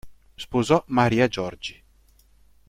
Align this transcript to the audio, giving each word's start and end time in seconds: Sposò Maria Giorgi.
Sposò 0.35 0.83
Maria 0.87 1.27
Giorgi. 1.27 1.79